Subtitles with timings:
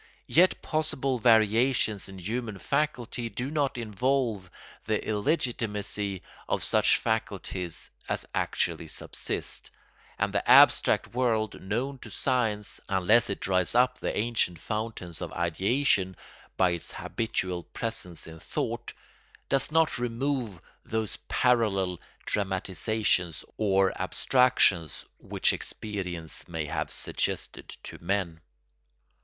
[0.25, 4.49] Yet possible variations in human faculty do not involve
[4.85, 9.69] the illegitimacy of such faculties as actually subsist;
[10.17, 15.31] and the abstract world known to science, unless it dries up the ancient fountains of
[15.33, 16.15] ideation
[16.57, 18.93] by its habitual presence in thought,
[19.49, 28.41] does not remove those parallel dramatisations or abstractions which experience may have suggested to men.